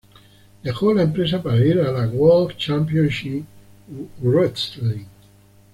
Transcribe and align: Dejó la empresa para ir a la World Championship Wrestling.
Dejó 0.63 0.95
la 0.95 1.03
empresa 1.03 1.43
para 1.43 1.57
ir 1.59 1.79
a 1.79 1.91
la 1.91 2.07
World 2.07 2.57
Championship 2.57 3.45
Wrestling. 4.23 5.05